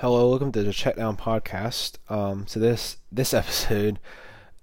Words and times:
Hello, 0.00 0.30
welcome 0.30 0.52
to 0.52 0.62
the 0.62 0.70
Checkdown 0.70 1.18
Podcast. 1.18 1.98
Um, 2.08 2.46
so 2.46 2.60
this 2.60 2.98
this 3.10 3.34
episode, 3.42 3.98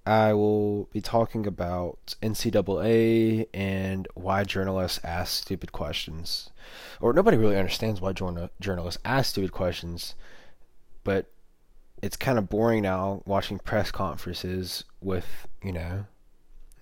I 0.05 0.31
will 0.31 0.85
be 0.93 1.01
talking 1.01 1.45
about 1.45 2.15
NCAA 2.21 3.49
and 3.53 4.07
why 4.13 4.45
journalists 4.45 5.01
ask 5.03 5.43
stupid 5.43 5.73
questions, 5.73 6.51
or 7.01 7.11
nobody 7.11 7.35
really 7.35 7.57
understands 7.57 7.99
why 7.99 8.13
journal- 8.13 8.49
journalists 8.61 9.01
ask 9.03 9.31
stupid 9.31 9.51
questions, 9.51 10.15
but 11.03 11.29
it's 12.01 12.15
kind 12.15 12.37
of 12.37 12.47
boring 12.47 12.83
now 12.83 13.21
watching 13.25 13.59
press 13.59 13.91
conferences 13.91 14.85
with 15.01 15.49
you 15.61 15.73
know 15.73 16.05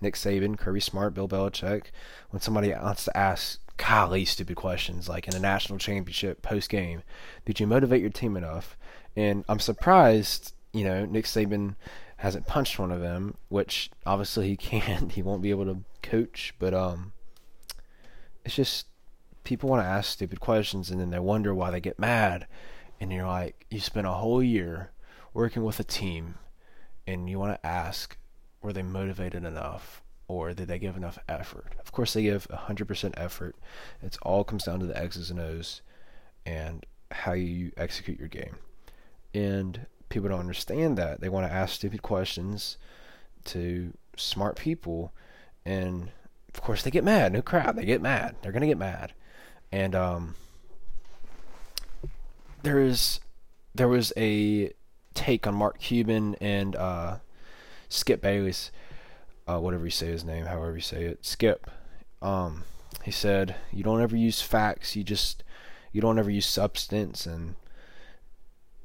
Nick 0.00 0.14
Saban, 0.14 0.56
Kirby 0.56 0.78
Smart, 0.78 1.12
Bill 1.12 1.26
Belichick, 1.26 1.86
when 2.30 2.40
somebody 2.40 2.70
wants 2.72 3.06
to 3.06 3.16
ask 3.16 3.58
golly 3.76 4.24
stupid 4.24 4.56
questions 4.56 5.08
like 5.08 5.26
in 5.26 5.34
a 5.34 5.40
national 5.40 5.78
championship 5.78 6.42
post 6.42 6.70
game. 6.70 7.02
Did 7.44 7.60
you 7.60 7.66
motivate 7.66 8.00
your 8.00 8.10
team 8.10 8.36
enough? 8.36 8.76
And 9.16 9.44
I'm 9.48 9.60
surprised, 9.60 10.54
you 10.72 10.84
know, 10.84 11.04
Nick 11.04 11.24
Saban 11.24 11.76
hasn't 12.16 12.46
punched 12.46 12.78
one 12.78 12.90
of 12.90 13.00
them, 13.00 13.36
which 13.48 13.90
obviously 14.06 14.48
he 14.48 14.56
can't. 14.80 15.12
He 15.12 15.22
won't 15.22 15.42
be 15.42 15.50
able 15.50 15.66
to 15.66 15.82
coach, 16.02 16.54
but 16.58 16.74
um 16.74 17.12
it's 18.44 18.54
just 18.54 18.86
people 19.42 19.68
want 19.68 19.82
to 19.82 19.88
ask 19.88 20.10
stupid 20.10 20.40
questions 20.40 20.90
and 20.90 21.00
then 21.00 21.10
they 21.10 21.18
wonder 21.18 21.54
why 21.54 21.70
they 21.70 21.80
get 21.80 21.98
mad. 21.98 22.46
And 23.00 23.12
you're 23.12 23.26
like, 23.26 23.66
you 23.70 23.80
spent 23.80 24.06
a 24.06 24.12
whole 24.12 24.42
year 24.42 24.92
working 25.32 25.64
with 25.64 25.80
a 25.80 25.84
team 25.84 26.36
and 27.06 27.28
you 27.28 27.38
want 27.38 27.60
to 27.60 27.66
ask 27.66 28.16
were 28.62 28.72
they 28.72 28.82
motivated 28.82 29.44
enough 29.44 30.02
or 30.28 30.54
did 30.54 30.68
they 30.68 30.78
give 30.78 30.96
enough 30.96 31.18
effort? 31.28 31.74
Of 31.80 31.92
course, 31.92 32.12
they 32.12 32.22
give 32.22 32.48
100% 32.48 33.14
effort. 33.16 33.56
It 34.02 34.16
all 34.22 34.44
comes 34.44 34.64
down 34.64 34.80
to 34.80 34.86
the 34.86 34.98
X's 34.98 35.30
and 35.30 35.40
O's 35.40 35.82
and 36.46 36.84
how 37.10 37.32
you 37.32 37.72
execute 37.76 38.18
your 38.18 38.28
game. 38.28 38.56
And 39.32 39.86
people 40.08 40.28
don't 40.28 40.40
understand 40.40 40.96
that. 40.98 41.20
They 41.20 41.28
want 41.28 41.46
to 41.46 41.52
ask 41.52 41.74
stupid 41.74 42.02
questions 42.02 42.78
to 43.46 43.92
smart 44.16 44.56
people, 44.56 45.12
and 45.64 46.10
of 46.54 46.60
course, 46.62 46.82
they 46.82 46.90
get 46.90 47.04
mad. 47.04 47.32
No 47.32 47.42
crap, 47.42 47.76
they 47.76 47.84
get 47.84 48.00
mad. 48.00 48.36
They're 48.40 48.52
gonna 48.52 48.66
get 48.66 48.78
mad. 48.78 49.12
And 49.72 49.94
um, 49.94 50.34
there 52.62 52.78
is 52.78 53.20
there 53.74 53.88
was 53.88 54.12
a 54.16 54.72
take 55.14 55.46
on 55.46 55.54
Mark 55.54 55.78
Cuban 55.78 56.36
and 56.40 56.76
uh, 56.76 57.16
Skip 57.88 58.20
Bayless 58.22 58.70
uh, 59.46 59.58
whatever 59.58 59.84
you 59.84 59.90
say 59.90 60.06
his 60.06 60.24
name, 60.24 60.46
however 60.46 60.74
you 60.74 60.80
say 60.80 61.04
it, 61.04 61.24
Skip. 61.24 61.70
Um, 62.22 62.64
he 63.02 63.10
said, 63.10 63.56
"You 63.72 63.82
don't 63.84 64.00
ever 64.00 64.16
use 64.16 64.40
facts. 64.40 64.96
You 64.96 65.04
just 65.04 65.44
you 65.92 66.00
don't 66.00 66.18
ever 66.18 66.30
use 66.30 66.46
substance." 66.46 67.26
And 67.26 67.54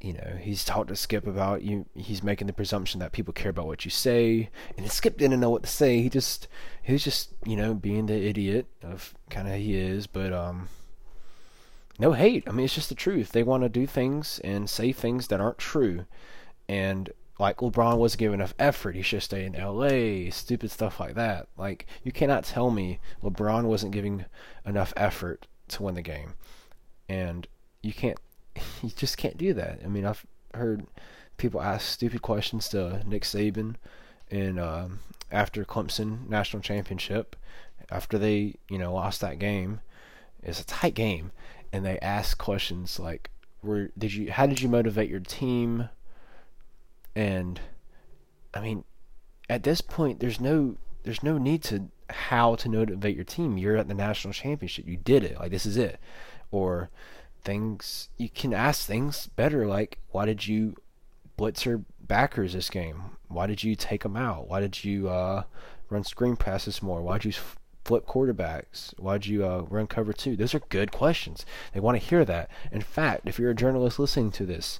you 0.02 0.14
know, 0.14 0.38
he's 0.40 0.66
talked 0.66 0.90
to 0.90 0.96
Skip 0.96 1.28
about 1.28 1.62
you. 1.62 1.86
He's 1.96 2.24
making 2.24 2.48
the 2.48 2.54
presumption 2.54 3.00
that 3.00 3.12
people 3.12 3.34
care 3.34 3.52
about 3.52 3.68
what 3.68 3.86
you 3.86 3.92
say, 3.92 4.50
and 4.78 4.92
Skip 4.92 5.18
didn't 5.18 5.40
know 5.40 5.50
what 5.50 5.64
to 5.64 5.70
say. 5.70 6.02
He 6.02 6.10
just 6.10 6.48
he 6.82 6.94
was 6.94 7.04
just 7.04 7.34
you 7.46 7.56
know 7.56 7.74
being 7.74 8.08
the 8.08 8.28
idiot 8.28 8.68
of 8.84 9.14
kind 9.30 9.48
of 9.48 9.56
he 9.56 9.76
is, 9.78 10.08
but 10.08 10.34
um. 10.34 10.70
No 12.02 12.14
hate. 12.14 12.46
I 12.48 12.52
mean, 12.52 12.64
it's 12.64 12.76
just 12.76 12.88
the 12.88 12.96
truth. 12.96 13.34
They 13.34 13.44
want 13.44 13.64
to 13.64 13.68
do 13.68 13.86
things 13.86 14.40
and 14.42 14.70
say 14.70 14.94
things 14.94 15.28
that 15.28 15.42
aren't 15.42 15.58
true. 15.58 16.06
And 16.70 17.10
like 17.40 17.58
LeBron 17.58 17.98
wasn't 17.98 18.20
giving 18.20 18.40
enough 18.40 18.54
effort. 18.60 18.96
He 18.96 19.02
should 19.02 19.24
stay 19.24 19.46
in 19.46 19.54
LA. 19.54 20.30
Stupid 20.30 20.70
stuff 20.70 21.00
like 21.00 21.16
that. 21.16 21.48
Like 21.58 21.88
you 22.04 22.12
cannot 22.12 22.44
tell 22.44 22.70
me 22.70 23.00
LeBron 23.24 23.64
wasn't 23.64 23.94
giving 23.94 24.26
enough 24.66 24.94
effort 24.98 25.48
to 25.70 25.84
win 25.84 25.96
the 25.96 26.02
game, 26.02 26.34
and 27.08 27.48
you 27.82 27.94
can't. 27.94 28.20
You 28.84 28.90
just 28.90 29.18
can't 29.18 29.38
do 29.38 29.54
that. 29.54 29.80
I 29.84 29.88
mean, 29.88 30.06
I've 30.06 30.26
heard 30.54 30.86
people 31.38 31.62
ask 31.62 31.88
stupid 31.88 32.22
questions 32.22 32.68
to 32.70 33.02
Nick 33.06 33.24
Saban, 33.24 33.76
and 34.30 34.60
um, 34.60 35.00
after 35.32 35.64
Clemson 35.64 36.28
national 36.28 36.62
championship, 36.62 37.36
after 37.90 38.18
they 38.18 38.56
you 38.70 38.78
know 38.78 38.94
lost 38.94 39.22
that 39.22 39.40
game, 39.40 39.80
it's 40.44 40.60
a 40.60 40.66
tight 40.66 40.94
game, 40.94 41.32
and 41.72 41.86
they 41.86 42.00
ask 42.00 42.38
questions 42.38 43.00
like, 43.00 43.32
"Were 43.64 43.92
did 43.98 44.14
you? 44.14 44.32
How 44.32 44.46
did 44.46 44.62
you 44.62 44.68
motivate 44.68 45.10
your 45.10 45.22
team?" 45.22 45.90
And 47.20 47.60
I 48.54 48.62
mean, 48.62 48.86
at 49.50 49.64
this 49.64 49.82
point, 49.82 50.22
there's 50.22 50.40
no 50.40 50.78
there's 51.04 51.22
no 51.22 51.38
need 51.38 51.64
to 51.64 51.90
how 52.10 52.56
to 52.56 52.70
motivate 52.70 53.14
your 53.14 53.26
team. 53.26 53.58
You're 53.58 53.76
at 53.76 53.90
the 53.90 53.94
national 53.94 54.34
championship. 54.34 54.88
You 54.88 54.96
did 54.96 55.26
it. 55.26 55.38
Like 55.38 55.52
this 55.52 55.66
is 55.66 55.76
it. 55.76 56.00
Or 56.50 56.90
things 57.44 58.08
you 58.16 58.30
can 58.30 58.54
ask 58.54 58.88
things 58.88 59.28
better. 59.36 59.68
Like 59.68 60.00
why 60.12 60.26
did 60.28 60.48
you 60.48 60.78
blitz 61.36 61.66
your 61.66 61.82
backers 62.00 62.54
this 62.54 62.70
game? 62.70 63.02
Why 63.28 63.48
did 63.48 63.66
you 63.66 63.76
take 63.76 64.04
them 64.04 64.16
out? 64.16 64.48
Why 64.48 64.62
did 64.62 64.86
you 64.86 65.10
uh, 65.10 65.44
run 65.90 66.06
screen 66.06 66.38
passes 66.38 66.82
more? 66.82 67.02
Why 67.02 67.18
did 67.18 67.26
you 67.26 67.42
flip 67.84 68.08
quarterbacks? 68.08 68.98
Why'd 68.98 69.26
you 69.26 69.46
uh, 69.46 69.66
run 69.70 69.88
cover 69.88 70.14
two? 70.14 70.38
Those 70.38 70.56
are 70.56 70.62
good 70.70 70.94
questions. 70.94 71.46
They 71.74 71.82
want 71.82 72.00
to 72.00 72.08
hear 72.08 72.24
that. 72.24 72.50
In 72.72 72.82
fact, 72.82 73.28
if 73.28 73.38
you're 73.38 73.52
a 73.52 73.56
journalist 73.56 74.00
listening 74.00 74.32
to 74.32 74.46
this, 74.46 74.80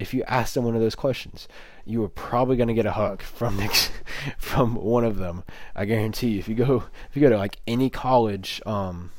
if 0.00 0.14
you 0.14 0.24
ask 0.26 0.54
them 0.54 0.64
one 0.64 0.74
of 0.74 0.80
those 0.80 0.94
questions, 0.94 1.46
you 1.84 2.02
are 2.02 2.08
probably 2.08 2.56
going 2.56 2.68
to 2.68 2.74
get 2.74 2.86
a 2.86 2.92
hug 2.92 3.22
from 3.22 3.58
next, 3.58 3.92
from 4.38 4.74
one 4.74 5.04
of 5.04 5.18
them. 5.18 5.44
I 5.76 5.84
guarantee 5.84 6.30
you. 6.30 6.38
If 6.38 6.48
you 6.48 6.54
go 6.54 6.84
if 7.08 7.14
you 7.16 7.20
go 7.20 7.28
to 7.28 7.36
like 7.36 7.58
any 7.66 7.90
college 7.90 8.62
um, 8.64 9.10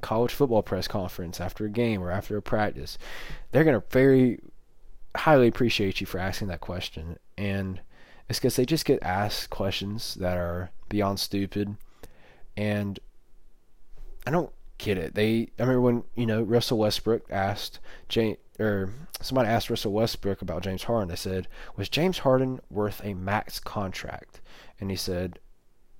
college 0.00 0.32
football 0.32 0.62
press 0.62 0.88
conference 0.88 1.38
after 1.40 1.66
a 1.66 1.70
game 1.70 2.02
or 2.02 2.10
after 2.10 2.36
a 2.36 2.42
practice, 2.42 2.96
they're 3.52 3.64
going 3.64 3.78
to 3.78 3.86
very 3.90 4.40
highly 5.14 5.46
appreciate 5.46 6.00
you 6.00 6.06
for 6.06 6.18
asking 6.18 6.48
that 6.48 6.60
question. 6.60 7.18
And 7.36 7.80
it's 8.28 8.38
because 8.38 8.56
they 8.56 8.64
just 8.64 8.86
get 8.86 9.02
asked 9.02 9.50
questions 9.50 10.14
that 10.14 10.38
are 10.38 10.70
beyond 10.88 11.20
stupid. 11.20 11.76
And 12.56 12.98
I 14.26 14.30
don't 14.30 14.50
get 14.78 14.98
it. 14.98 15.14
They 15.14 15.50
I 15.58 15.62
remember 15.62 15.80
when 15.80 16.04
you 16.14 16.26
know 16.26 16.42
Russell 16.42 16.78
Westbrook 16.78 17.30
asked 17.30 17.80
Jane 18.08 18.36
or 18.58 18.90
somebody 19.20 19.48
asked 19.48 19.70
Russell 19.70 19.92
Westbrook 19.92 20.42
about 20.42 20.62
James 20.62 20.84
Harden. 20.84 21.08
They 21.08 21.16
said, 21.16 21.48
"Was 21.76 21.88
James 21.88 22.18
Harden 22.18 22.60
worth 22.70 23.00
a 23.04 23.14
max 23.14 23.58
contract?" 23.58 24.40
And 24.80 24.90
he 24.90 24.96
said, 24.96 25.38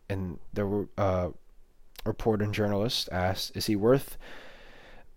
and 0.09 0.39
the 0.53 0.89
uh, 0.99 1.31
reporter 2.05 2.45
and 2.45 2.55
journalist 2.55 3.09
asked, 3.11 3.57
"Is 3.57 3.67
he 3.67 3.77
worth 3.77 4.17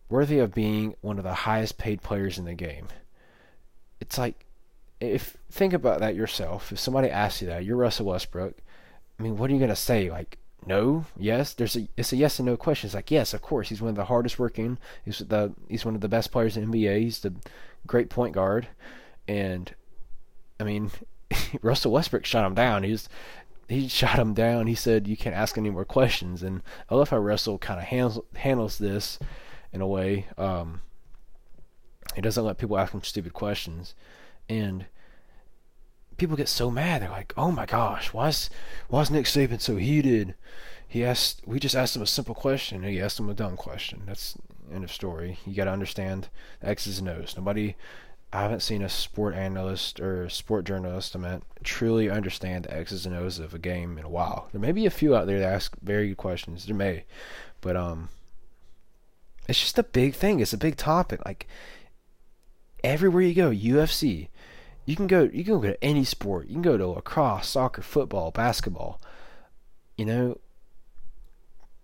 worthy 0.10 0.40
of 0.40 0.54
being 0.54 0.96
one 1.02 1.18
of 1.18 1.24
the 1.24 1.34
highest 1.34 1.78
paid 1.78 2.02
players 2.02 2.38
in 2.38 2.46
the 2.46 2.54
game?" 2.54 2.88
It's 4.00 4.18
like 4.18 4.46
if 5.00 5.38
think 5.52 5.74
about 5.74 6.00
that 6.00 6.16
yourself. 6.16 6.72
If 6.72 6.80
somebody 6.80 7.10
asks 7.10 7.42
you 7.42 7.48
that, 7.48 7.66
you're 7.66 7.78
Russell 7.78 8.08
Westbrook. 8.08 8.56
I 9.20 9.24
mean, 9.24 9.38
what 9.38 9.50
are 9.50 9.54
you 9.54 9.60
gonna 9.60 9.76
say? 9.76 10.10
Like, 10.10 10.38
no, 10.66 11.06
yes. 11.18 11.54
There's 11.54 11.76
a 11.76 11.88
it's 11.96 12.12
a 12.12 12.18
yes 12.18 12.40
and 12.40 12.46
no 12.46 12.58
question. 12.58 12.88
It's 12.88 12.96
like 12.96 13.12
yes, 13.12 13.34
of 13.34 13.42
course. 13.42 13.70
He's 13.70 13.82
one 13.82 13.90
of 13.90 13.96
the 13.96 14.06
hardest 14.06 14.40
working. 14.40 14.78
He's 15.06 15.20
the 15.20 15.54
he's 15.70 15.86
one 15.86 15.96
of 15.96 16.02
the 16.02 16.10
best 16.10 16.32
players 16.32 16.58
in 16.58 16.72
NBA. 16.72 17.02
He's 17.02 17.20
the 17.20 17.34
great 17.86 18.10
point 18.10 18.34
guard, 18.34 18.68
and 19.28 19.74
I 20.60 20.64
mean, 20.64 20.92
Russell 21.62 21.92
Westbrook 21.92 22.26
shot 22.26 22.46
him 22.46 22.56
down. 22.56 22.84
He's 22.84 23.08
he 23.70 23.88
shot 23.88 24.20
him 24.20 24.34
down. 24.34 24.68
He 24.68 24.76
said 24.76 25.08
you 25.08 25.18
can't 25.18 25.36
ask 25.36 25.58
any 25.58 25.70
more 25.70 25.86
questions. 25.86 26.42
And 26.42 26.62
I 26.90 26.96
love 26.96 27.10
how 27.10 27.18
Russell 27.18 27.58
kind 27.58 27.80
of 27.80 27.86
handles 27.86 28.20
handles 28.36 28.78
this 28.78 29.20
in 29.72 29.82
a 29.82 29.88
way. 29.88 30.26
Um, 30.38 30.82
he 32.16 32.22
doesn't 32.22 32.44
let 32.44 32.58
people 32.58 32.78
ask 32.78 32.94
him 32.94 33.04
stupid 33.04 33.34
questions, 33.34 33.94
and 34.50 34.86
people 36.18 36.36
get 36.36 36.50
so 36.50 36.70
mad. 36.70 37.02
They're 37.02 37.10
like, 37.10 37.34
"Oh 37.38 37.52
my 37.52 37.66
gosh, 37.66 38.14
why's 38.14 38.50
why's 38.90 39.12
Nick 39.12 39.26
Saban 39.26 39.62
so 39.62 39.78
heated?" 39.78 40.36
He 40.88 41.04
asked, 41.04 41.42
we 41.46 41.60
just 41.60 41.76
asked 41.76 41.96
him 41.96 42.02
a 42.02 42.08
simple 42.08 42.34
question. 42.34 42.84
He 42.84 43.02
asked 43.02 43.20
him 43.20 43.30
a 43.30 43.34
dumb 43.34 43.58
question. 43.58 44.04
That's 44.06 44.38
end 44.72 44.84
of 44.84 44.92
story. 44.92 45.38
You 45.46 45.54
got 45.54 45.66
to 45.66 45.72
understand 45.72 46.30
X's 46.62 47.00
and 47.00 47.10
O's. 47.10 47.36
Nobody, 47.36 47.76
I 48.32 48.42
haven't 48.42 48.62
seen 48.62 48.82
a 48.82 48.90
sport 48.90 49.36
analyst 49.36 50.00
or 50.00 50.30
sport 50.30 50.66
journalist, 50.66 51.16
I 51.16 51.20
meant, 51.20 51.44
truly 51.64 52.10
understand 52.10 52.66
the 52.66 52.74
X's 52.74 53.06
and 53.06 53.16
O's 53.16 53.38
of 53.40 53.54
a 53.54 53.60
game 53.60 53.98
in 53.98 54.06
a 54.06 54.10
while. 54.10 54.48
There 54.52 54.62
may 54.62 54.72
be 54.72 54.86
a 54.86 54.92
few 54.92 55.16
out 55.16 55.28
there 55.28 55.40
that 55.40 55.54
ask 55.54 55.76
very 55.82 56.10
good 56.10 56.18
questions. 56.18 56.66
There 56.66 56.76
may, 56.76 57.04
but 57.60 57.76
um, 57.76 58.10
it's 59.48 59.60
just 59.60 59.80
a 59.80 59.84
big 59.84 60.14
thing. 60.14 60.40
It's 60.40 60.54
a 60.54 60.58
big 60.58 60.78
topic. 60.78 61.26
Like 61.26 61.48
everywhere 62.84 63.24
you 63.24 63.34
go, 63.34 63.52
UFC, 63.52 64.30
you 64.88 64.96
can 64.96 65.06
go 65.06 65.30
you 65.32 65.44
can 65.44 65.60
go 65.60 65.68
to 65.68 65.84
any 65.84 66.06
sport. 66.06 66.48
You 66.48 66.54
can 66.54 66.62
go 66.62 66.78
to 66.78 66.88
lacrosse, 66.88 67.50
soccer, 67.50 67.82
football, 67.82 68.32
basketball. 68.32 69.02
You 69.98 70.06
know, 70.06 70.40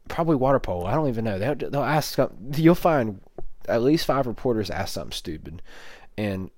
probably 0.08 0.38
water 0.38 0.60
polo. 0.60 0.86
I 0.86 0.96
don't 0.96 1.10
even 1.10 1.26
know. 1.26 1.38
They'll, 1.38 1.56
they'll 1.56 1.84
ask. 1.84 2.18
You'll 2.56 2.76
find 2.76 3.20
at 3.68 3.84
least 3.84 4.06
five 4.06 4.26
reporters 4.26 4.70
ask 4.70 4.94
something 4.94 5.12
stupid, 5.12 5.62
and 6.18 6.50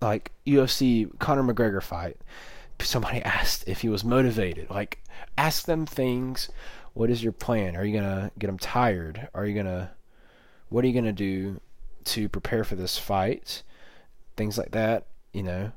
like 0.00 0.30
UFC 0.46 1.10
Conor 1.18 1.52
McGregor 1.52 1.82
fight. 1.82 2.18
Somebody 2.80 3.22
asked 3.22 3.64
if 3.66 3.80
he 3.80 3.88
was 3.88 4.04
motivated. 4.04 4.70
Like, 4.70 5.02
ask 5.36 5.66
them 5.66 5.84
things. 5.84 6.48
What 6.94 7.10
is 7.10 7.24
your 7.24 7.32
plan? 7.32 7.74
Are 7.74 7.84
you 7.84 7.98
gonna 7.98 8.30
get 8.38 8.46
them 8.46 8.58
tired? 8.58 9.28
Are 9.34 9.44
you 9.44 9.56
gonna? 9.56 9.90
What 10.68 10.84
are 10.84 10.88
you 10.88 10.94
gonna 10.94 11.12
do 11.12 11.60
to 12.04 12.28
prepare 12.28 12.62
for 12.62 12.76
this 12.76 12.96
fight, 12.96 13.64
things 14.36 14.58
like 14.58 14.72
that. 14.72 15.06
You 15.32 15.42
know, 15.42 15.72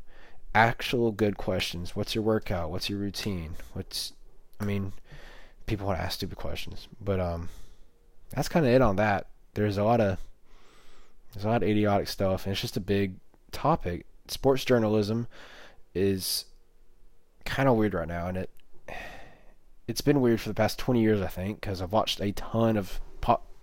actual 0.55 1.11
good 1.11 1.37
questions. 1.37 1.95
What's 1.95 2.15
your 2.15 2.23
workout? 2.23 2.71
What's 2.71 2.89
your 2.89 2.99
routine? 2.99 3.55
What's, 3.73 4.13
I 4.59 4.65
mean, 4.65 4.93
people 5.65 5.87
want 5.87 5.99
to 5.99 6.03
ask 6.03 6.15
stupid 6.15 6.37
questions, 6.37 6.87
but 7.01 7.19
um, 7.19 7.49
that's 8.31 8.49
kind 8.49 8.65
of 8.65 8.71
it 8.71 8.81
on 8.81 8.95
that. 8.97 9.27
There's 9.53 9.77
a 9.77 9.83
lot 9.83 10.01
of 10.01 10.17
there's 11.33 11.45
a 11.45 11.49
lot 11.49 11.61
of 11.61 11.69
idiotic 11.69 12.07
stuff, 12.07 12.45
and 12.45 12.51
it's 12.51 12.61
just 12.61 12.77
a 12.77 12.81
big 12.81 13.15
topic. 13.51 14.05
Sports 14.27 14.65
journalism 14.65 15.27
is 15.93 16.45
kind 17.45 17.69
of 17.69 17.75
weird 17.75 17.93
right 17.93 18.07
now, 18.07 18.27
and 18.27 18.37
it 18.37 18.49
it's 19.87 20.01
been 20.01 20.21
weird 20.21 20.39
for 20.39 20.49
the 20.49 20.55
past 20.55 20.77
20 20.77 21.01
years, 21.01 21.19
I 21.19 21.27
think, 21.27 21.61
because 21.61 21.81
I've 21.81 21.91
watched 21.91 22.21
a 22.21 22.31
ton 22.31 22.77
of 22.77 22.99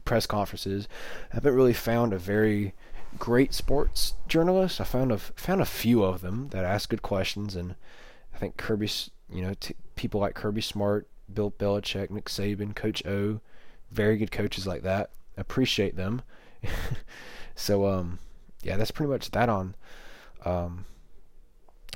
press 0.05 0.27
conferences. 0.27 0.89
I 1.31 1.37
haven't 1.37 1.55
really 1.55 1.75
found 1.75 2.13
a 2.13 2.19
very 2.19 2.75
great 3.19 3.55
sports 3.55 4.15
journalists. 4.29 4.81
I 4.81 4.85
found 4.85 5.13
a 5.13 5.19
found 5.19 5.61
a 5.61 5.67
few 5.67 6.03
of 6.05 6.21
them 6.21 6.49
that 6.51 6.65
ask 6.65 6.89
good 6.89 7.03
questions, 7.03 7.57
and 7.57 7.75
I 8.35 8.39
think 8.39 8.57
Kirby, 8.57 8.91
you 9.31 9.43
know, 9.43 9.55
t- 9.59 9.77
people 9.95 10.21
like 10.21 10.35
Kirby 10.35 10.61
Smart, 10.61 11.09
Bill 11.33 11.51
Belichick, 11.51 12.11
Nick 12.11 12.27
Saban, 12.27 12.75
Coach 12.75 13.05
O, 13.07 13.41
very 13.91 14.17
good 14.17 14.31
coaches 14.31 14.67
like 14.67 14.83
that. 14.83 15.11
Appreciate 15.37 15.97
them. 15.97 16.23
so 17.55 17.87
um, 17.87 18.19
yeah, 18.63 18.77
that's 18.77 18.91
pretty 18.91 19.11
much 19.11 19.31
that 19.31 19.49
on 19.49 19.75
um, 20.45 20.85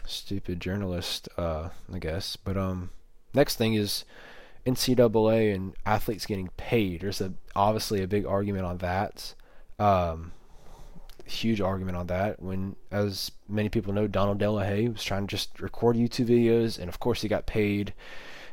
stupid 0.06 0.60
journalist, 0.60 1.28
uh, 1.36 1.70
I 1.92 1.98
guess. 1.98 2.36
But 2.36 2.56
um, 2.56 2.90
next 3.34 3.56
thing 3.56 3.74
is 3.74 4.04
NCAA 4.66 5.54
and 5.54 5.74
athletes 5.86 6.26
getting 6.26 6.48
paid. 6.56 7.00
There's 7.00 7.20
a 7.20 7.32
obviously 7.56 8.02
a 8.02 8.08
big 8.08 8.26
argument 8.26 8.64
on 8.66 8.78
that. 8.78 9.34
Um, 9.78 10.32
huge 11.30 11.60
argument 11.60 11.96
on 11.96 12.06
that. 12.08 12.42
When, 12.42 12.76
as 12.90 13.30
many 13.48 13.68
people 13.68 13.92
know, 13.92 14.06
Donald 14.06 14.38
De 14.38 14.50
La 14.50 14.62
Haye 14.62 14.88
was 14.88 15.04
trying 15.04 15.26
to 15.26 15.30
just 15.30 15.60
record 15.60 15.96
YouTube 15.96 16.26
videos, 16.26 16.78
and 16.78 16.88
of 16.88 17.00
course 17.00 17.22
he 17.22 17.28
got 17.28 17.46
paid. 17.46 17.94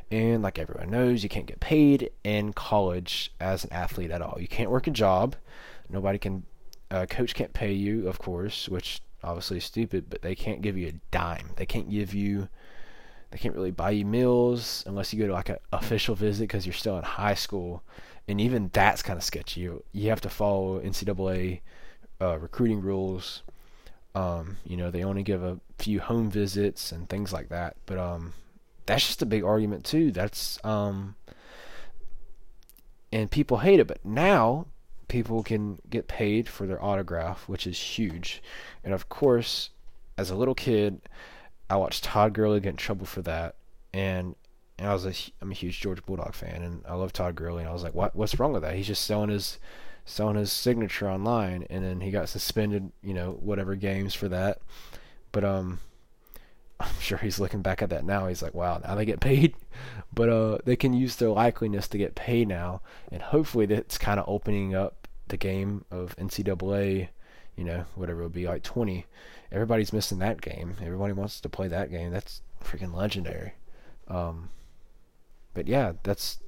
And 0.09 0.41
like 0.41 0.57
everyone 0.57 0.89
knows, 0.89 1.23
you 1.23 1.29
can't 1.29 1.45
get 1.45 1.59
paid 1.59 2.11
in 2.23 2.53
college 2.53 3.33
as 3.41 3.65
an 3.65 3.73
athlete 3.73 4.11
at 4.11 4.21
all. 4.21 4.37
You 4.39 4.47
can't 4.47 4.71
work 4.71 4.87
a 4.87 4.91
job. 4.91 5.35
Nobody 5.89 6.17
can. 6.17 6.43
Uh, 6.89 7.05
coach 7.05 7.35
can't 7.35 7.51
pay 7.51 7.73
you, 7.73 8.07
of 8.07 8.17
course, 8.17 8.69
which 8.69 9.01
obviously 9.21 9.57
is 9.57 9.65
stupid. 9.65 10.09
But 10.09 10.21
they 10.21 10.35
can't 10.35 10.61
give 10.61 10.77
you 10.77 10.87
a 10.87 10.93
dime. 11.11 11.49
They 11.57 11.65
can't 11.65 11.89
give 11.89 12.13
you 12.13 12.47
they 13.31 13.37
can't 13.37 13.55
really 13.55 13.71
buy 13.71 13.91
you 13.91 14.05
meals 14.05 14.83
unless 14.87 15.13
you 15.13 15.19
go 15.19 15.27
to 15.27 15.33
like 15.33 15.49
an 15.49 15.57
official 15.73 16.15
visit 16.15 16.43
because 16.43 16.65
you're 16.65 16.73
still 16.73 16.97
in 16.97 17.03
high 17.03 17.33
school, 17.33 17.83
and 18.27 18.39
even 18.39 18.69
that's 18.73 19.01
kind 19.01 19.17
of 19.17 19.23
sketchy. 19.23 19.61
You, 19.61 19.83
you 19.91 20.09
have 20.09 20.21
to 20.21 20.29
follow 20.29 20.79
NCAA 20.79 21.61
uh, 22.21 22.37
recruiting 22.39 22.81
rules. 22.81 23.43
Um, 24.15 24.57
you 24.65 24.77
know, 24.77 24.89
they 24.89 25.03
only 25.03 25.23
give 25.23 25.43
a 25.43 25.59
few 25.77 25.99
home 25.99 26.31
visits 26.31 26.91
and 26.91 27.07
things 27.07 27.31
like 27.31 27.49
that. 27.49 27.77
But 27.85 27.97
um, 27.97 28.33
that's 28.85 29.05
just 29.05 29.21
a 29.21 29.25
big 29.25 29.43
argument 29.43 29.85
too. 29.85 30.11
That's 30.11 30.63
um, 30.63 31.15
and 33.11 33.29
people 33.29 33.57
hate 33.57 33.79
it. 33.79 33.87
But 33.87 34.03
now 34.03 34.67
people 35.07 35.43
can 35.43 35.79
get 35.89 36.07
paid 36.07 36.49
for 36.49 36.65
their 36.65 36.83
autograph, 36.83 37.47
which 37.47 37.67
is 37.67 37.79
huge. 37.79 38.41
And 38.83 38.93
of 38.93 39.09
course, 39.09 39.69
as 40.17 40.29
a 40.29 40.35
little 40.35 40.55
kid, 40.55 41.01
I 41.69 41.75
watched 41.77 42.03
Todd 42.03 42.33
Gurley 42.33 42.59
get 42.59 42.69
in 42.69 42.77
trouble 42.77 43.05
for 43.05 43.21
that, 43.23 43.55
and, 43.93 44.35
and 44.77 44.87
I 44.87 44.93
was 44.93 45.05
a 45.05 45.13
I'm 45.41 45.51
a 45.51 45.55
huge 45.55 45.79
Georgia 45.79 46.01
Bulldog 46.01 46.33
fan, 46.33 46.61
and 46.63 46.83
I 46.87 46.95
love 46.95 47.13
Todd 47.13 47.35
Gurley, 47.35 47.61
and 47.61 47.69
I 47.69 47.73
was 47.73 47.83
like, 47.83 47.93
what 47.93 48.15
what's 48.15 48.39
wrong 48.39 48.53
with 48.53 48.63
that? 48.63 48.75
He's 48.75 48.87
just 48.87 49.05
selling 49.05 49.29
his 49.29 49.59
selling 50.07 50.37
his 50.37 50.51
signature 50.51 51.07
online, 51.07 51.67
and 51.69 51.83
then 51.83 52.01
he 52.01 52.09
got 52.09 52.29
suspended, 52.29 52.91
you 53.03 53.13
know, 53.13 53.37
whatever 53.39 53.75
games 53.75 54.15
for 54.15 54.27
that. 54.29 54.59
But 55.31 55.43
um, 55.43 55.79
I'm 56.79 56.99
sure 56.99 57.19
he's 57.19 57.39
looking 57.39 57.61
back 57.61 57.83
at 57.83 57.91
that 57.91 58.05
now. 58.05 58.27
He's 58.27 58.41
like, 58.41 58.55
wow, 58.55 58.79
now 58.83 58.95
they 58.95 59.05
get 59.05 59.19
paid, 59.19 59.53
but 60.13 60.29
uh, 60.29 60.57
they 60.65 60.75
can 60.75 60.93
use 60.93 61.15
their 61.17 61.29
likeliness 61.29 61.87
to 61.89 61.99
get 61.99 62.15
paid 62.15 62.47
now, 62.47 62.81
and 63.11 63.21
hopefully 63.21 63.67
that's 63.67 63.99
kind 63.99 64.19
of 64.19 64.27
opening 64.27 64.73
up 64.73 65.07
the 65.27 65.37
game 65.37 65.85
of 65.91 66.15
NCAA, 66.15 67.09
you 67.55 67.63
know, 67.63 67.85
whatever 67.93 68.21
it 68.21 68.23
would 68.23 68.33
be 68.33 68.47
like 68.47 68.63
20 68.63 69.05
everybody's 69.51 69.93
missing 69.93 70.19
that 70.19 70.41
game. 70.41 70.75
Everybody 70.81 71.13
wants 71.13 71.39
to 71.41 71.49
play 71.49 71.67
that 71.67 71.91
game. 71.91 72.11
That's 72.11 72.41
freaking 72.63 72.93
legendary. 72.93 73.53
Um, 74.07 74.49
but 75.53 75.67
yeah, 75.67 75.93
that's 76.03 76.39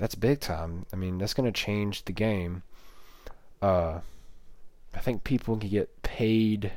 that's 0.00 0.14
big 0.14 0.40
time. 0.40 0.86
I 0.94 0.96
mean, 0.96 1.18
that's 1.18 1.34
gonna 1.34 1.52
change 1.52 2.06
the 2.06 2.12
game. 2.12 2.62
Uh, 3.60 4.00
I 4.94 4.98
think 4.98 5.24
people 5.24 5.58
can 5.58 5.68
get 5.68 6.02
paid. 6.02 6.72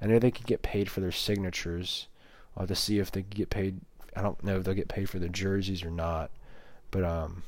I 0.00 0.06
know 0.06 0.20
they 0.20 0.30
can 0.30 0.44
get 0.46 0.62
paid 0.62 0.88
for 0.88 1.00
their 1.00 1.10
signatures. 1.10 2.06
I'll 2.56 2.62
have 2.62 2.68
to 2.68 2.76
see 2.76 3.00
if 3.00 3.10
they 3.10 3.22
get 3.22 3.50
paid. 3.50 3.80
I 4.14 4.22
don't 4.22 4.42
know 4.44 4.58
if 4.58 4.64
they'll 4.64 4.74
get 4.74 4.86
paid 4.86 5.10
for 5.10 5.18
their 5.18 5.28
jerseys 5.28 5.82
or 5.82 5.90
not. 5.90 6.30
But 6.92 7.02
um, 7.02 7.42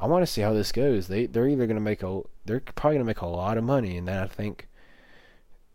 I 0.00 0.06
want 0.06 0.22
to 0.22 0.32
see 0.32 0.40
how 0.40 0.54
this 0.54 0.72
goes. 0.72 1.08
They 1.08 1.26
they're 1.26 1.48
either 1.48 1.66
gonna 1.66 1.80
make 1.80 2.02
a 2.02 2.22
they're 2.46 2.60
probably 2.60 2.96
gonna 2.96 3.04
make 3.04 3.20
a 3.20 3.26
lot 3.26 3.58
of 3.58 3.64
money, 3.64 3.98
and 3.98 4.08
then 4.08 4.16
I 4.16 4.26
think 4.26 4.68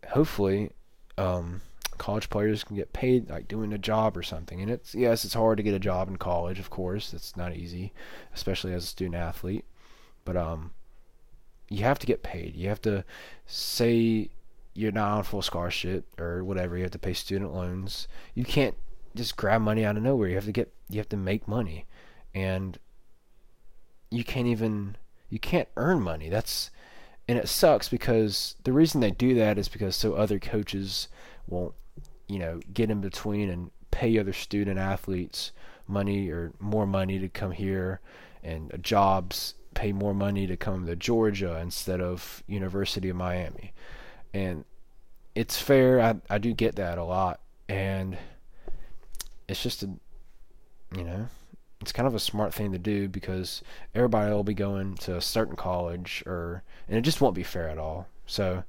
hopefully 0.08 0.72
um, 1.16 1.60
college 1.98 2.30
players 2.30 2.64
can 2.64 2.76
get 2.76 2.92
paid 2.92 3.28
like 3.28 3.48
doing 3.48 3.72
a 3.72 3.78
job 3.78 4.16
or 4.16 4.22
something. 4.22 4.60
And 4.60 4.70
it's 4.70 4.94
yes, 4.94 5.24
it's 5.24 5.34
hard 5.34 5.56
to 5.58 5.62
get 5.62 5.74
a 5.74 5.78
job 5.78 6.08
in 6.08 6.16
college, 6.16 6.58
of 6.58 6.70
course. 6.70 7.12
It's 7.12 7.36
not 7.36 7.56
easy, 7.56 7.92
especially 8.34 8.72
as 8.72 8.84
a 8.84 8.88
student 8.88 9.16
athlete. 9.16 9.64
But 10.24 10.36
um, 10.36 10.72
you 11.68 11.84
have 11.84 11.98
to 11.98 12.06
get 12.06 12.22
paid. 12.22 12.56
You 12.56 12.68
have 12.68 12.82
to 12.82 13.04
say 13.46 14.30
you're 14.74 14.92
not 14.92 15.18
on 15.18 15.22
full 15.24 15.42
scholarship 15.42 16.20
or 16.20 16.44
whatever. 16.44 16.76
You 16.76 16.84
have 16.84 16.92
to 16.92 16.98
pay 16.98 17.12
student 17.12 17.54
loans. 17.54 18.08
You 18.34 18.44
can't 18.44 18.76
just 19.14 19.36
grab 19.36 19.60
money 19.60 19.84
out 19.84 19.96
of 19.96 20.02
nowhere. 20.02 20.28
You 20.28 20.36
have 20.36 20.44
to 20.44 20.52
get 20.52 20.72
you 20.88 20.98
have 20.98 21.08
to 21.10 21.16
make 21.16 21.48
money, 21.48 21.86
and 22.34 22.78
you 24.10 24.24
can't 24.24 24.46
even 24.46 24.96
you 25.28 25.38
can't 25.38 25.68
earn 25.76 26.00
money. 26.00 26.28
That's 26.28 26.70
and 27.28 27.38
it 27.38 27.48
sucks 27.48 27.88
because 27.88 28.56
the 28.64 28.72
reason 28.72 29.00
they 29.00 29.10
do 29.10 29.34
that 29.34 29.58
is 29.58 29.68
because 29.68 29.94
so 29.94 30.14
other 30.14 30.38
coaches 30.38 31.08
won't, 31.48 31.74
you 32.28 32.38
know, 32.38 32.60
get 32.72 32.90
in 32.90 33.00
between 33.00 33.48
and 33.48 33.70
pay 33.90 34.18
other 34.18 34.32
student 34.32 34.78
athletes 34.78 35.52
money 35.86 36.28
or 36.28 36.52
more 36.60 36.86
money 36.86 37.18
to 37.18 37.28
come 37.28 37.52
here, 37.52 38.00
and 38.42 38.72
jobs 38.82 39.54
pay 39.74 39.92
more 39.92 40.14
money 40.14 40.46
to 40.46 40.56
come 40.56 40.86
to 40.86 40.96
Georgia 40.96 41.58
instead 41.58 42.00
of 42.00 42.42
University 42.46 43.08
of 43.08 43.16
Miami, 43.16 43.72
and 44.34 44.64
it's 45.34 45.60
fair. 45.60 46.00
I 46.00 46.16
I 46.28 46.38
do 46.38 46.52
get 46.52 46.76
that 46.76 46.98
a 46.98 47.04
lot, 47.04 47.40
and 47.68 48.18
it's 49.48 49.62
just 49.62 49.82
a, 49.82 49.90
you 50.94 51.04
know, 51.04 51.28
it's 51.80 51.92
kind 51.92 52.06
of 52.06 52.14
a 52.14 52.20
smart 52.20 52.52
thing 52.52 52.72
to 52.72 52.78
do 52.78 53.08
because 53.08 53.62
everybody 53.94 54.32
will 54.32 54.44
be 54.44 54.54
going 54.54 54.94
to 54.96 55.16
a 55.16 55.20
certain 55.20 55.56
college 55.56 56.22
or 56.26 56.62
and 56.88 56.98
it 56.98 57.02
just 57.02 57.20
won't 57.20 57.34
be 57.34 57.42
fair 57.42 57.68
at 57.68 57.78
all. 57.78 58.06
So 58.26 58.64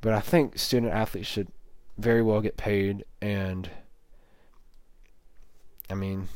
but 0.00 0.12
I 0.12 0.20
think 0.20 0.58
student 0.58 0.92
athletes 0.92 1.28
should 1.28 1.48
very 2.00 2.22
well 2.22 2.40
get 2.40 2.56
paid 2.56 3.04
and 3.20 3.70
I 5.88 5.94
mean 5.94 6.28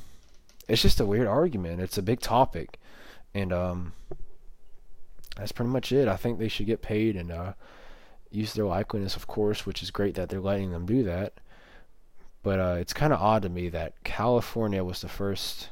it's 0.68 0.83
just 0.83 1.00
a 1.00 1.06
weird 1.06 1.26
argument. 1.26 1.80
It's 1.80 1.99
a 1.99 2.02
big 2.02 2.21
topic 2.21 2.78
and 3.35 3.52
um 3.52 3.92
that's 5.37 5.52
pretty 5.52 5.71
much 5.71 5.92
it. 5.92 6.09
I 6.09 6.16
think 6.16 6.38
they 6.38 6.49
should 6.49 6.66
get 6.66 6.83
paid 6.83 7.16
and 7.16 7.33
uh 7.33 7.52
use 8.30 8.54
their 8.54 8.66
likeness 8.66 9.16
of 9.16 9.26
course, 9.26 9.66
which 9.66 9.83
is 9.83 9.90
great 9.90 10.14
that 10.14 10.28
they're 10.28 10.40
letting 10.40 10.73
them 10.73 10.87
do 10.87 11.02
that. 11.04 11.35
But 12.42 12.61
uh, 12.61 12.76
it's 12.78 12.92
kind 12.92 13.12
of 13.12 13.23
odd 13.23 13.42
to 13.42 13.49
me 13.49 13.71
that 13.71 13.94
California 14.04 14.85
was 14.85 15.00
the 15.00 15.09
first 15.09 15.71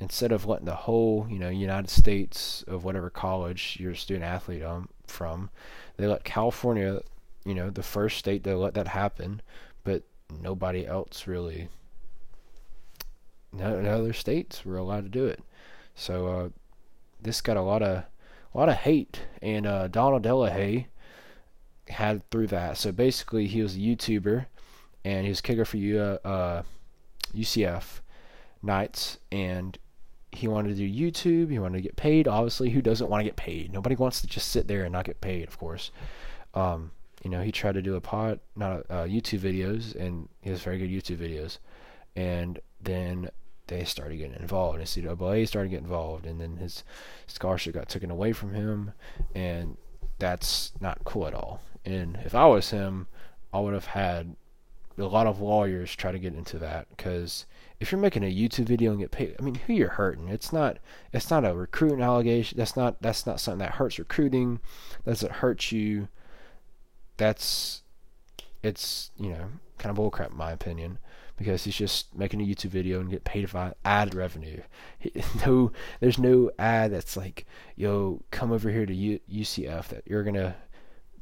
instead 0.00 0.32
of 0.32 0.46
letting 0.46 0.64
the 0.64 0.74
whole, 0.74 1.26
you 1.30 1.38
know, 1.38 1.48
United 1.48 1.90
States 1.90 2.64
of 2.66 2.84
whatever 2.84 3.08
college 3.08 3.76
you're 3.78 3.92
a 3.92 3.96
student 3.96 4.24
athlete 4.24 4.64
um, 4.64 4.88
from, 5.06 5.50
they 5.96 6.06
let 6.06 6.24
California, 6.24 7.02
you 7.50 7.56
know, 7.56 7.68
the 7.68 7.82
first 7.82 8.16
state 8.16 8.44
to 8.44 8.56
let 8.56 8.74
that 8.74 8.86
happen, 8.86 9.42
but 9.82 10.04
nobody 10.40 10.86
else 10.86 11.26
really, 11.26 11.68
no, 13.52 13.80
no 13.80 13.90
other 13.98 14.12
states 14.12 14.64
were 14.64 14.76
allowed 14.76 15.02
to 15.02 15.08
do 15.08 15.26
it. 15.26 15.42
So 15.96 16.28
uh, 16.28 16.48
this 17.20 17.40
got 17.40 17.56
a 17.56 17.62
lot 17.62 17.82
of, 17.82 18.04
a 18.54 18.58
lot 18.58 18.68
of 18.68 18.76
hate, 18.76 19.22
and 19.42 19.66
uh, 19.66 19.88
Donald 19.88 20.22
De 20.22 20.32
La 20.32 20.46
Haye 20.46 20.86
had 21.88 22.22
through 22.30 22.46
that. 22.46 22.76
So 22.76 22.92
basically, 22.92 23.48
he 23.48 23.62
was 23.62 23.74
a 23.74 23.80
YouTuber, 23.80 24.46
and 25.04 25.24
he 25.24 25.30
was 25.30 25.40
kicker 25.40 25.64
for 25.64 25.76
U, 25.76 25.98
uh, 26.00 26.62
UCF 27.34 27.98
Knights, 28.62 29.18
and 29.32 29.76
he 30.30 30.46
wanted 30.46 30.76
to 30.76 30.88
do 30.88 30.88
YouTube. 30.88 31.50
He 31.50 31.58
wanted 31.58 31.78
to 31.78 31.82
get 31.82 31.96
paid. 31.96 32.28
Obviously, 32.28 32.70
who 32.70 32.80
doesn't 32.80 33.10
want 33.10 33.22
to 33.22 33.24
get 33.24 33.34
paid? 33.34 33.72
Nobody 33.72 33.96
wants 33.96 34.20
to 34.20 34.28
just 34.28 34.52
sit 34.52 34.68
there 34.68 34.84
and 34.84 34.92
not 34.92 35.04
get 35.04 35.20
paid. 35.20 35.48
Of 35.48 35.58
course, 35.58 35.90
um, 36.54 36.92
you 37.22 37.30
know 37.30 37.42
he 37.42 37.52
tried 37.52 37.74
to 37.74 37.82
do 37.82 37.96
a 37.96 38.00
pod, 38.00 38.40
not 38.56 38.72
a, 38.88 38.92
uh, 38.92 39.06
YouTube 39.06 39.40
videos, 39.40 39.94
and 39.94 40.28
he 40.40 40.50
has 40.50 40.62
very 40.62 40.78
good 40.78 40.90
YouTube 40.90 41.18
videos. 41.18 41.58
And 42.16 42.58
then 42.82 43.30
they 43.66 43.84
started 43.84 44.16
getting 44.16 44.40
involved, 44.40 44.78
and 44.78 44.86
NCAA 44.86 45.46
started 45.46 45.68
getting 45.68 45.84
involved, 45.84 46.26
and 46.26 46.40
then 46.40 46.56
his 46.56 46.82
scholarship 47.26 47.74
got 47.74 47.88
taken 47.88 48.10
away 48.10 48.32
from 48.32 48.54
him, 48.54 48.92
and 49.34 49.76
that's 50.18 50.72
not 50.80 51.04
cool 51.04 51.26
at 51.26 51.34
all. 51.34 51.60
And 51.84 52.18
if 52.24 52.34
I 52.34 52.46
was 52.46 52.70
him, 52.70 53.06
I 53.52 53.60
would 53.60 53.74
have 53.74 53.86
had 53.86 54.36
a 54.98 55.04
lot 55.04 55.26
of 55.26 55.40
lawyers 55.40 55.94
try 55.94 56.12
to 56.12 56.18
get 56.18 56.34
into 56.34 56.58
that 56.58 56.86
because 56.90 57.46
if 57.78 57.90
you're 57.90 58.00
making 58.00 58.22
a 58.22 58.34
YouTube 58.34 58.66
video 58.66 58.90
and 58.90 59.00
get 59.00 59.10
paid, 59.10 59.34
I 59.38 59.42
mean, 59.42 59.54
who 59.54 59.72
you're 59.72 59.88
hurting? 59.88 60.28
It's 60.28 60.52
not 60.52 60.78
it's 61.12 61.30
not 61.30 61.44
a 61.44 61.54
recruiting 61.54 62.02
allegation. 62.02 62.58
That's 62.58 62.76
not 62.76 63.00
that's 63.00 63.26
not 63.26 63.40
something 63.40 63.60
that 63.60 63.76
hurts 63.76 63.98
recruiting. 63.98 64.60
Doesn't 65.06 65.32
hurt 65.32 65.72
you. 65.72 66.08
That's 67.20 67.82
it's 68.62 69.10
you 69.18 69.28
know 69.28 69.48
kind 69.78 69.96
of 69.96 70.02
bullcrap 70.02 70.30
in 70.30 70.36
my 70.36 70.52
opinion 70.52 70.98
because 71.36 71.64
he's 71.64 71.76
just 71.76 72.14
making 72.14 72.40
a 72.40 72.44
YouTube 72.44 72.70
video 72.70 73.00
and 73.00 73.10
get 73.10 73.24
paid 73.24 73.50
by 73.52 73.72
ad 73.84 74.14
revenue. 74.14 74.60
no, 75.46 75.72
there's 76.00 76.18
no 76.18 76.50
ad 76.58 76.92
that's 76.92 77.16
like, 77.16 77.46
yo, 77.76 78.22
come 78.30 78.52
over 78.52 78.70
here 78.70 78.84
to 78.84 78.94
U- 78.94 79.20
UCF 79.32 79.88
that 79.88 80.02
you're 80.06 80.24
gonna 80.24 80.54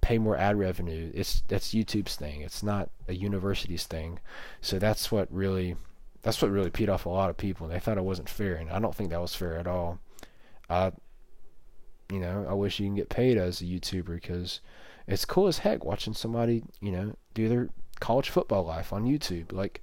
pay 0.01 0.19
more 0.19 0.37
ad 0.37 0.59
revenue. 0.59 1.11
It's 1.15 1.43
that's 1.49 1.75
YouTube's 1.75 2.17
thing. 2.17 2.43
It's 2.43 2.63
not 2.63 2.91
a 3.07 3.15
university's 3.15 3.85
thing. 3.85 4.19
So 4.61 4.79
that's 4.79 5.13
what 5.13 5.33
really 5.33 5.77
that's 6.23 6.43
what 6.43 6.51
really 6.51 6.71
peed 6.71 6.89
off 6.89 7.07
a 7.07 7.11
lot 7.11 7.31
of 7.31 7.37
people. 7.37 7.67
And 7.67 7.75
they 7.75 7.81
thought 7.81 7.99
it 7.99 8.05
wasn't 8.05 8.29
fair, 8.29 8.55
and 8.55 8.71
I 8.71 8.79
don't 8.79 8.95
think 8.95 9.11
that 9.11 9.21
was 9.21 9.35
fair 9.35 9.57
at 9.57 9.67
all. 9.67 9.99
Uh, 10.69 10.91
you 12.11 12.19
know, 12.21 12.47
I 12.49 12.55
wish 12.55 12.81
you 12.81 12.87
can 12.87 12.95
get 12.95 13.09
paid 13.09 13.37
as 13.37 13.61
a 13.61 13.65
YouTuber 13.65 14.15
because 14.15 14.61
it's 15.09 15.25
cool 15.25 15.49
as 15.49 15.59
heck 15.59 15.85
watching 15.85 16.13
somebody, 16.13 16.63
you 16.81 16.93
know, 16.93 17.17
do 17.35 17.49
their 17.49 17.71
college 17.99 18.29
football 18.29 18.65
life 18.65 18.93
on 18.93 19.05
YouTube. 19.05 19.53
Like 19.53 19.83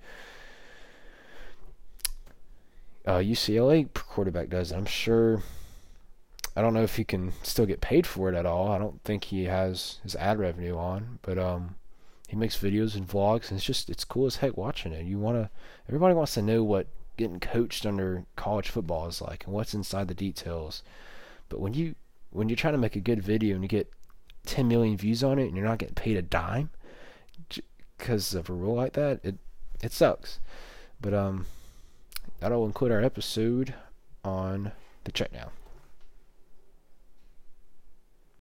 uh, 3.05 3.17
UCLA 3.17 3.91
quarterback 3.93 4.49
does. 4.49 4.71
I'm 4.71 4.85
sure. 4.85 5.41
I 6.55 6.61
don't 6.61 6.73
know 6.73 6.83
if 6.83 6.95
he 6.95 7.03
can 7.03 7.33
still 7.43 7.65
get 7.65 7.81
paid 7.81 8.07
for 8.07 8.29
it 8.29 8.35
at 8.35 8.45
all. 8.45 8.71
I 8.71 8.77
don't 8.77 9.03
think 9.03 9.25
he 9.25 9.43
has 9.45 9.99
his 10.03 10.15
ad 10.15 10.39
revenue 10.39 10.77
on, 10.77 11.19
but 11.21 11.37
um, 11.37 11.75
he 12.29 12.37
makes 12.37 12.57
videos 12.57 12.95
and 12.95 13.05
vlogs, 13.05 13.49
and 13.49 13.57
it's 13.57 13.65
just 13.65 13.89
it's 13.89 14.05
cool 14.05 14.25
as 14.27 14.37
heck 14.37 14.55
watching 14.55 14.93
it. 14.93 15.05
You 15.05 15.19
wanna, 15.19 15.49
everybody 15.89 16.13
wants 16.13 16.35
to 16.35 16.41
know 16.41 16.63
what 16.63 16.87
getting 17.17 17.41
coached 17.41 17.85
under 17.85 18.25
college 18.35 18.69
football 18.69 19.07
is 19.07 19.21
like 19.21 19.45
and 19.45 19.53
what's 19.53 19.73
inside 19.73 20.07
the 20.07 20.13
details. 20.13 20.81
But 21.49 21.59
when 21.59 21.73
you 21.73 21.95
when 22.31 22.47
you're 22.47 22.55
trying 22.55 22.73
to 22.73 22.79
make 22.79 22.95
a 22.95 23.01
good 23.01 23.21
video 23.21 23.55
and 23.55 23.63
you 23.63 23.67
get 23.67 23.91
10 24.45 24.67
million 24.67 24.97
views 24.97 25.23
on 25.23 25.39
it 25.39 25.47
and 25.47 25.55
you're 25.55 25.65
not 25.65 25.79
getting 25.79 25.95
paid 25.95 26.17
a 26.17 26.21
dime 26.21 26.69
because 27.97 28.33
of 28.33 28.49
a 28.49 28.53
rule 28.53 28.75
like 28.75 28.93
that, 28.93 29.19
it 29.23 29.35
it 29.81 29.91
sucks. 29.91 30.39
But 31.01 31.13
um, 31.13 31.45
that'll 32.39 32.65
include 32.65 32.91
our 32.91 33.01
episode 33.01 33.73
on 34.23 34.71
the 35.03 35.11
Checkdown. 35.11 35.49